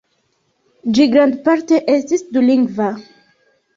Ĝi 0.99 1.05
grandparte 1.15 1.81
estis 1.99 2.25
dulingva. 2.39 2.89